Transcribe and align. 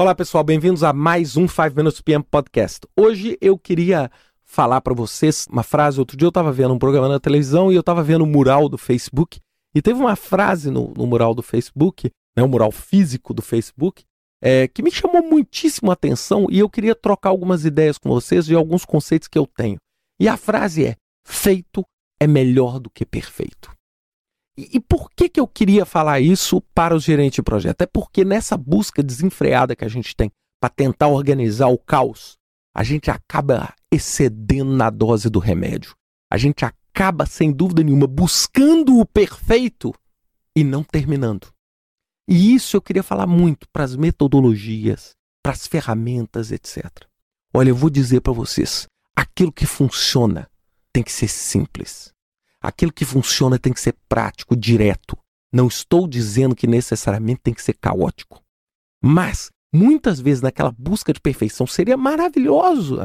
Olá, 0.00 0.14
pessoal, 0.14 0.44
bem-vindos 0.44 0.84
a 0.84 0.92
mais 0.92 1.36
um 1.36 1.48
5 1.48 1.74
Minutes 1.74 2.00
PM 2.00 2.22
Podcast. 2.22 2.86
Hoje 2.96 3.36
eu 3.40 3.58
queria 3.58 4.08
falar 4.44 4.80
para 4.80 4.94
vocês 4.94 5.44
uma 5.50 5.64
frase. 5.64 5.98
Outro 5.98 6.16
dia 6.16 6.26
eu 6.26 6.28
estava 6.28 6.52
vendo 6.52 6.72
um 6.72 6.78
programa 6.78 7.08
na 7.08 7.18
televisão 7.18 7.72
e 7.72 7.74
eu 7.74 7.80
estava 7.80 8.00
vendo 8.00 8.20
o 8.20 8.24
um 8.24 8.30
mural 8.30 8.68
do 8.68 8.78
Facebook. 8.78 9.40
E 9.74 9.82
teve 9.82 9.98
uma 9.98 10.14
frase 10.14 10.70
no, 10.70 10.94
no 10.96 11.04
mural 11.04 11.34
do 11.34 11.42
Facebook, 11.42 12.12
né, 12.36 12.44
o 12.44 12.48
mural 12.48 12.70
físico 12.70 13.34
do 13.34 13.42
Facebook, 13.42 14.04
é, 14.40 14.68
que 14.68 14.84
me 14.84 14.90
chamou 14.92 15.20
muitíssimo 15.20 15.90
a 15.90 15.94
atenção 15.94 16.46
e 16.48 16.60
eu 16.60 16.70
queria 16.70 16.94
trocar 16.94 17.30
algumas 17.30 17.64
ideias 17.64 17.98
com 17.98 18.08
vocês 18.08 18.46
de 18.46 18.54
alguns 18.54 18.84
conceitos 18.84 19.26
que 19.26 19.36
eu 19.36 19.48
tenho. 19.48 19.78
E 20.20 20.28
a 20.28 20.36
frase 20.36 20.86
é: 20.86 20.94
feito 21.26 21.84
é 22.20 22.26
melhor 22.28 22.78
do 22.78 22.88
que 22.88 23.04
perfeito. 23.04 23.76
E, 24.60 24.80
por 24.80 25.08
que, 25.12 25.28
que 25.28 25.38
eu 25.38 25.46
queria 25.46 25.86
falar 25.86 26.18
isso 26.18 26.60
para 26.74 26.92
os 26.92 27.04
gerentes 27.04 27.36
de 27.36 27.42
projeto? 27.42 27.82
É 27.82 27.86
porque 27.86 28.24
nessa 28.24 28.56
busca 28.56 29.04
desenfreada 29.04 29.76
que 29.76 29.84
a 29.84 29.88
gente 29.88 30.16
tem 30.16 30.32
para 30.60 30.68
tentar 30.68 31.06
organizar 31.06 31.68
o 31.68 31.78
caos, 31.78 32.36
a 32.74 32.82
gente 32.82 33.08
acaba 33.08 33.72
excedendo 33.88 34.72
na 34.72 34.90
dose 34.90 35.30
do 35.30 35.38
remédio. 35.38 35.94
A 36.28 36.36
gente 36.36 36.64
acaba, 36.64 37.24
sem 37.24 37.52
dúvida 37.52 37.84
nenhuma, 37.84 38.08
buscando 38.08 38.98
o 38.98 39.06
perfeito 39.06 39.94
e 40.56 40.64
não 40.64 40.82
terminando. 40.82 41.46
E 42.28 42.52
isso 42.52 42.76
eu 42.76 42.82
queria 42.82 43.04
falar 43.04 43.28
muito 43.28 43.68
para 43.72 43.84
as 43.84 43.94
metodologias, 43.94 45.12
para 45.40 45.52
as 45.52 45.68
ferramentas, 45.68 46.50
etc. 46.50 46.84
Olha, 47.54 47.70
eu 47.70 47.76
vou 47.76 47.88
dizer 47.88 48.22
para 48.22 48.32
vocês: 48.32 48.88
aquilo 49.14 49.52
que 49.52 49.66
funciona 49.66 50.50
tem 50.92 51.04
que 51.04 51.12
ser 51.12 51.28
simples. 51.28 52.12
Aquilo 52.60 52.92
que 52.92 53.04
funciona 53.04 53.58
tem 53.58 53.72
que 53.72 53.80
ser 53.80 53.94
prático, 54.08 54.56
direto. 54.56 55.16
Não 55.52 55.66
estou 55.66 56.06
dizendo 56.06 56.54
que 56.54 56.66
necessariamente 56.66 57.40
tem 57.42 57.54
que 57.54 57.62
ser 57.62 57.74
caótico. 57.74 58.42
Mas, 59.02 59.50
muitas 59.72 60.20
vezes, 60.20 60.42
naquela 60.42 60.72
busca 60.72 61.12
de 61.12 61.20
perfeição, 61.20 61.66
seria 61.66 61.96
maravilhoso 61.96 62.98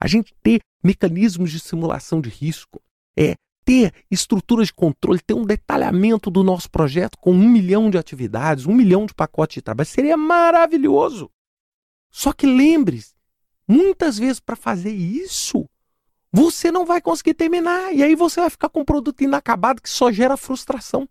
a 0.00 0.06
gente 0.06 0.34
ter 0.42 0.60
mecanismos 0.82 1.50
de 1.50 1.60
simulação 1.60 2.20
de 2.20 2.30
risco, 2.30 2.82
é 3.16 3.36
ter 3.64 3.92
estruturas 4.10 4.68
de 4.68 4.74
controle, 4.74 5.20
ter 5.20 5.34
um 5.34 5.44
detalhamento 5.44 6.30
do 6.30 6.42
nosso 6.42 6.70
projeto 6.70 7.18
com 7.18 7.32
um 7.32 7.48
milhão 7.48 7.90
de 7.90 7.98
atividades, 7.98 8.66
um 8.66 8.74
milhão 8.74 9.04
de 9.04 9.14
pacotes 9.14 9.56
de 9.56 9.62
trabalho. 9.62 9.88
Seria 9.88 10.16
maravilhoso. 10.16 11.30
Só 12.10 12.32
que 12.32 12.46
lembre-se, 12.46 13.14
muitas 13.68 14.18
vezes 14.18 14.40
para 14.40 14.56
fazer 14.56 14.92
isso, 14.92 15.68
você 16.32 16.70
não 16.70 16.84
vai 16.84 17.00
conseguir 17.00 17.34
terminar. 17.34 17.92
E 17.92 18.02
aí 18.02 18.14
você 18.14 18.40
vai 18.40 18.50
ficar 18.50 18.68
com 18.68 18.80
um 18.80 18.84
produto 18.84 19.22
inacabado 19.22 19.82
que 19.82 19.90
só 19.90 20.10
gera 20.12 20.36
frustração. 20.36 21.08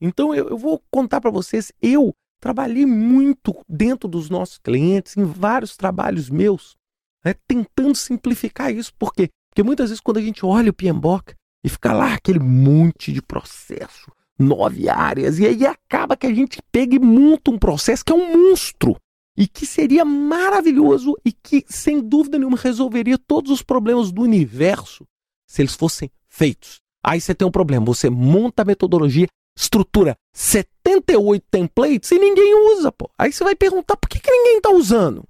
Então 0.00 0.34
eu, 0.34 0.48
eu 0.48 0.58
vou 0.58 0.82
contar 0.90 1.20
para 1.20 1.30
vocês, 1.30 1.72
eu 1.80 2.14
trabalhei 2.40 2.86
muito 2.86 3.54
dentro 3.68 4.08
dos 4.08 4.30
nossos 4.30 4.58
clientes, 4.58 5.16
em 5.16 5.24
vários 5.24 5.76
trabalhos 5.76 6.30
meus, 6.30 6.74
né, 7.22 7.34
tentando 7.46 7.94
simplificar 7.94 8.72
isso. 8.72 8.92
Por 8.98 9.12
quê? 9.12 9.28
Porque 9.50 9.62
muitas 9.62 9.90
vezes 9.90 10.00
quando 10.00 10.16
a 10.16 10.22
gente 10.22 10.44
olha 10.46 10.70
o 10.70 10.74
PMBOK 10.74 11.34
e 11.62 11.68
fica 11.68 11.92
lá 11.92 12.14
aquele 12.14 12.38
monte 12.38 13.12
de 13.12 13.20
processo, 13.20 14.10
nove 14.38 14.88
áreas, 14.88 15.38
e 15.38 15.46
aí 15.46 15.66
acaba 15.66 16.16
que 16.16 16.26
a 16.26 16.34
gente 16.34 16.62
pega 16.72 16.96
e 16.96 16.98
monta 16.98 17.50
um 17.50 17.58
processo 17.58 18.02
que 18.02 18.12
é 18.12 18.16
um 18.16 18.48
monstro 18.48 18.96
e 19.40 19.48
que 19.48 19.64
seria 19.64 20.04
maravilhoso 20.04 21.16
e 21.24 21.32
que, 21.32 21.64
sem 21.66 21.98
dúvida 21.98 22.38
nenhuma, 22.38 22.58
resolveria 22.58 23.16
todos 23.16 23.50
os 23.50 23.62
problemas 23.62 24.12
do 24.12 24.20
universo 24.20 25.08
se 25.46 25.62
eles 25.62 25.74
fossem 25.74 26.10
feitos. 26.28 26.82
Aí 27.02 27.22
você 27.22 27.34
tem 27.34 27.48
um 27.48 27.50
problema, 27.50 27.86
você 27.86 28.10
monta 28.10 28.60
a 28.60 28.66
metodologia, 28.66 29.26
estrutura 29.56 30.14
78 30.34 31.42
templates 31.50 32.10
e 32.10 32.18
ninguém 32.18 32.54
usa, 32.74 32.92
pô. 32.92 33.10
Aí 33.16 33.32
você 33.32 33.42
vai 33.42 33.56
perguntar 33.56 33.96
por 33.96 34.10
que, 34.10 34.20
que 34.20 34.30
ninguém 34.30 34.58
está 34.58 34.68
usando. 34.72 35.24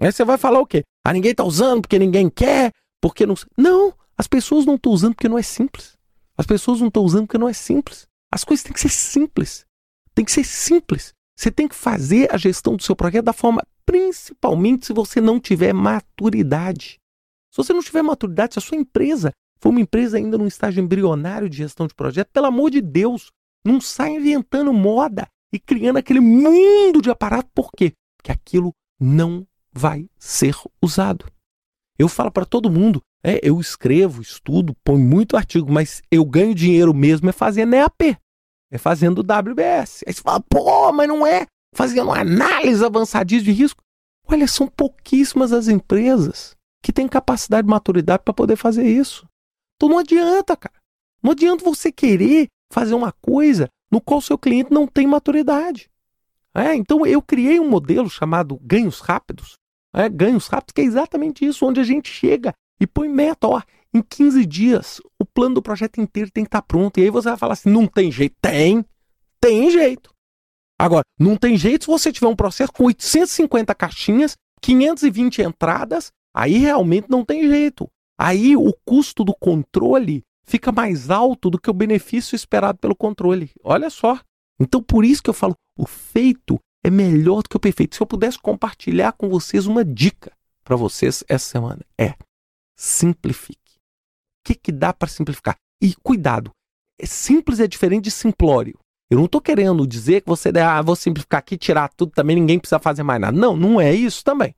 Aí 0.00 0.10
você 0.10 0.24
vai 0.24 0.38
falar 0.38 0.60
o 0.60 0.66
quê? 0.66 0.82
Ah, 1.04 1.12
ninguém 1.12 1.32
está 1.32 1.44
usando 1.44 1.82
porque 1.82 1.98
ninguém 1.98 2.30
quer, 2.30 2.72
porque 2.98 3.26
não. 3.26 3.34
Não, 3.58 3.92
as 4.16 4.26
pessoas 4.26 4.64
não 4.64 4.76
estão 4.76 4.90
usando 4.90 5.14
porque 5.14 5.28
não 5.28 5.36
é 5.36 5.42
simples. 5.42 5.98
As 6.34 6.46
pessoas 6.46 6.80
não 6.80 6.88
estão 6.88 7.04
usando 7.04 7.26
porque 7.26 7.36
não 7.36 7.48
é 7.48 7.52
simples. 7.52 8.06
As 8.32 8.42
coisas 8.42 8.64
têm 8.64 8.72
que 8.72 8.80
ser 8.80 8.88
simples. 8.88 9.66
Tem 10.14 10.24
que 10.24 10.32
ser 10.32 10.44
simples. 10.44 11.12
Você 11.40 11.50
tem 11.50 11.66
que 11.66 11.74
fazer 11.74 12.30
a 12.30 12.36
gestão 12.36 12.76
do 12.76 12.82
seu 12.82 12.94
projeto 12.94 13.24
da 13.24 13.32
forma, 13.32 13.62
principalmente 13.86 14.84
se 14.84 14.92
você 14.92 15.22
não 15.22 15.40
tiver 15.40 15.72
maturidade. 15.72 16.98
Se 17.50 17.56
você 17.56 17.72
não 17.72 17.80
tiver 17.80 18.02
maturidade, 18.02 18.52
se 18.52 18.58
a 18.58 18.62
sua 18.62 18.76
empresa 18.76 19.32
for 19.58 19.70
uma 19.70 19.80
empresa 19.80 20.18
ainda 20.18 20.36
num 20.36 20.46
estágio 20.46 20.84
embrionário 20.84 21.48
de 21.48 21.56
gestão 21.56 21.86
de 21.86 21.94
projeto, 21.94 22.28
pelo 22.30 22.44
amor 22.44 22.70
de 22.70 22.82
Deus, 22.82 23.30
não 23.64 23.80
sai 23.80 24.16
inventando 24.16 24.70
moda 24.70 25.26
e 25.50 25.58
criando 25.58 25.96
aquele 25.96 26.20
mundo 26.20 27.00
de 27.00 27.08
aparato. 27.08 27.48
Por 27.54 27.70
quê? 27.72 27.94
Porque 28.18 28.30
aquilo 28.30 28.74
não 29.00 29.46
vai 29.72 30.10
ser 30.18 30.54
usado. 30.82 31.24
Eu 31.98 32.10
falo 32.10 32.30
para 32.30 32.44
todo 32.44 32.70
mundo, 32.70 33.00
é, 33.24 33.40
eu 33.42 33.58
escrevo, 33.58 34.20
estudo, 34.20 34.76
ponho 34.84 35.02
muito 35.02 35.38
artigo, 35.38 35.72
mas 35.72 36.02
eu 36.10 36.22
ganho 36.22 36.54
dinheiro 36.54 36.92
mesmo 36.92 37.30
é 37.30 37.32
fazendo 37.32 37.72
EAP. 37.72 38.18
É 38.70 38.78
fazendo 38.78 39.20
WBS. 39.20 40.04
Aí 40.06 40.12
você 40.12 40.22
fala, 40.22 40.40
pô, 40.40 40.92
mas 40.92 41.08
não 41.08 41.26
é 41.26 41.46
fazendo 41.74 42.10
análise 42.12 42.84
avançadíssima 42.84 43.52
de 43.52 43.60
risco. 43.60 43.82
Olha, 44.26 44.46
são 44.46 44.68
pouquíssimas 44.68 45.52
as 45.52 45.68
empresas 45.68 46.56
que 46.82 46.92
têm 46.92 47.08
capacidade 47.08 47.66
de 47.66 47.70
maturidade 47.70 48.22
para 48.24 48.34
poder 48.34 48.56
fazer 48.56 48.86
isso. 48.86 49.28
Então 49.76 49.88
não 49.88 49.98
adianta, 49.98 50.56
cara. 50.56 50.74
Não 51.22 51.32
adianta 51.32 51.64
você 51.64 51.90
querer 51.90 52.46
fazer 52.72 52.94
uma 52.94 53.12
coisa 53.12 53.68
no 53.90 54.00
qual 54.00 54.20
seu 54.20 54.38
cliente 54.38 54.72
não 54.72 54.86
tem 54.86 55.06
maturidade. 55.06 55.90
É, 56.54 56.74
então 56.74 57.06
eu 57.06 57.20
criei 57.20 57.60
um 57.60 57.68
modelo 57.68 58.08
chamado 58.08 58.58
ganhos 58.62 59.00
rápidos. 59.00 59.54
É, 59.92 60.08
ganhos 60.08 60.46
rápidos, 60.46 60.72
que 60.72 60.80
é 60.80 60.84
exatamente 60.84 61.44
isso, 61.44 61.66
onde 61.66 61.80
a 61.80 61.84
gente 61.84 62.08
chega 62.08 62.52
e 62.80 62.86
põe 62.86 63.08
meta. 63.08 63.48
Ó, 63.48 63.60
em 63.92 64.02
15 64.02 64.46
dias, 64.46 65.00
o 65.18 65.24
plano 65.24 65.56
do 65.56 65.62
projeto 65.62 66.00
inteiro 66.00 66.30
tem 66.30 66.44
que 66.44 66.48
estar 66.48 66.62
pronto. 66.62 66.98
E 66.98 67.02
aí 67.02 67.10
você 67.10 67.28
vai 67.28 67.38
falar 67.38 67.54
assim: 67.54 67.70
não 67.70 67.86
tem 67.86 68.10
jeito. 68.10 68.36
Tem, 68.40 68.84
tem 69.40 69.70
jeito. 69.70 70.10
Agora, 70.78 71.02
não 71.18 71.36
tem 71.36 71.56
jeito 71.56 71.84
se 71.84 71.90
você 71.90 72.12
tiver 72.12 72.28
um 72.28 72.36
processo 72.36 72.72
com 72.72 72.84
850 72.84 73.74
caixinhas, 73.74 74.36
520 74.62 75.42
entradas, 75.42 76.10
aí 76.34 76.56
realmente 76.56 77.10
não 77.10 77.24
tem 77.24 77.46
jeito. 77.48 77.88
Aí 78.18 78.56
o 78.56 78.72
custo 78.84 79.24
do 79.24 79.34
controle 79.34 80.22
fica 80.44 80.72
mais 80.72 81.10
alto 81.10 81.50
do 81.50 81.60
que 81.60 81.68
o 81.68 81.74
benefício 81.74 82.34
esperado 82.34 82.78
pelo 82.78 82.96
controle. 82.96 83.50
Olha 83.62 83.90
só. 83.90 84.18
Então, 84.58 84.82
por 84.82 85.04
isso 85.04 85.22
que 85.22 85.30
eu 85.30 85.34
falo: 85.34 85.54
o 85.76 85.86
feito 85.86 86.58
é 86.84 86.90
melhor 86.90 87.42
do 87.42 87.48
que 87.48 87.56
o 87.56 87.60
perfeito. 87.60 87.96
Se 87.96 88.02
eu 88.02 88.06
pudesse 88.06 88.38
compartilhar 88.38 89.12
com 89.12 89.28
vocês 89.28 89.66
uma 89.66 89.84
dica 89.84 90.32
para 90.64 90.76
vocês 90.76 91.24
essa 91.28 91.50
semana, 91.50 91.84
é 91.98 92.14
simplifique 92.76 93.59
que, 94.44 94.54
que 94.54 94.72
dá 94.72 94.92
para 94.92 95.08
simplificar? 95.08 95.56
E 95.82 95.94
cuidado, 96.02 96.50
é 96.98 97.06
simples 97.06 97.60
é 97.60 97.66
diferente 97.66 98.04
de 98.04 98.10
simplório. 98.10 98.78
Eu 99.10 99.18
não 99.18 99.24
estou 99.24 99.40
querendo 99.40 99.86
dizer 99.86 100.20
que 100.20 100.28
você, 100.28 100.50
ah, 100.58 100.80
vou 100.82 100.94
simplificar 100.94 101.40
aqui, 101.40 101.56
tirar 101.56 101.88
tudo 101.88 102.12
também, 102.12 102.36
ninguém 102.36 102.58
precisa 102.58 102.78
fazer 102.78 103.02
mais 103.02 103.20
nada. 103.20 103.36
Não, 103.36 103.56
não 103.56 103.80
é 103.80 103.92
isso 103.92 104.22
também. 104.22 104.54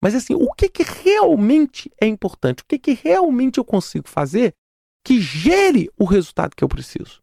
Mas 0.00 0.14
assim, 0.14 0.34
o 0.34 0.52
que, 0.52 0.68
que 0.68 0.84
realmente 0.84 1.90
é 2.00 2.06
importante? 2.06 2.62
O 2.62 2.66
que, 2.66 2.78
que 2.78 2.92
realmente 2.92 3.58
eu 3.58 3.64
consigo 3.64 4.08
fazer 4.08 4.54
que 5.04 5.20
gere 5.20 5.90
o 5.98 6.04
resultado 6.04 6.54
que 6.54 6.62
eu 6.62 6.68
preciso? 6.68 7.20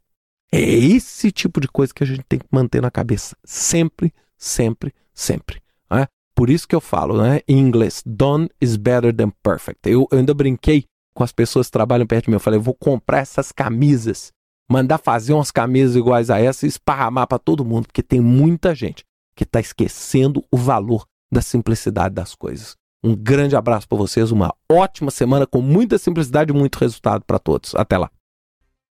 É 0.52 0.60
esse 0.60 1.32
tipo 1.32 1.62
de 1.62 1.68
coisa 1.68 1.94
que 1.94 2.04
a 2.04 2.08
gente 2.08 2.24
tem 2.28 2.40
que 2.40 2.48
manter 2.52 2.82
na 2.82 2.92
cabeça 2.92 3.38
sempre, 3.44 4.14
sempre, 4.38 4.94
sempre. 5.14 5.62
Né? 5.90 6.08
Por 6.36 6.50
isso 6.50 6.68
que 6.68 6.76
eu 6.76 6.82
falo, 6.82 7.22
né, 7.22 7.40
em 7.48 7.58
inglês, 7.58 8.04
done 8.06 8.50
is 8.60 8.76
better 8.76 9.16
than 9.16 9.30
perfect. 9.42 9.80
Eu, 9.90 10.08
eu 10.12 10.18
ainda 10.18 10.34
brinquei 10.34 10.86
com 11.16 11.24
as 11.24 11.32
pessoas 11.32 11.68
que 11.68 11.72
trabalham 11.72 12.06
perto 12.06 12.26
de 12.26 12.30
mim. 12.30 12.36
Eu 12.36 12.40
falei, 12.40 12.60
eu 12.60 12.64
vou 12.64 12.76
comprar 12.76 13.20
essas 13.20 13.52
camisas, 13.52 14.32
mandar 14.70 14.98
fazer 14.98 15.34
umas 15.34 15.50
camisas 15.50 15.96
iguais 15.96 16.30
a 16.30 16.40
essa 16.40 16.66
e 16.66 16.70
esparramar 16.70 17.28
para 17.28 17.40
todo 17.40 17.66
mundo, 17.66 17.88
porque 17.88 18.04
tem 18.04 18.20
muita 18.20 18.76
gente 18.76 19.04
que 19.36 19.44
está 19.44 19.60
esquecendo 19.60 20.44
o 20.52 20.58
valor 20.58 21.06
da 21.32 21.42
simplicidade 21.42 22.14
das 22.14 22.36
coisas. 22.36 22.76
Um 23.04 23.16
grande 23.16 23.56
abraço 23.56 23.88
para 23.88 23.98
vocês, 23.98 24.32
uma 24.32 24.54
ótima 24.70 25.12
semana 25.12 25.46
com 25.46 25.62
muita 25.62 25.98
simplicidade 25.98 26.52
e 26.52 26.56
muito 26.56 26.78
resultado 26.78 27.24
para 27.26 27.40
todos. 27.40 27.76
Até 27.76 27.98
lá. 27.98 28.10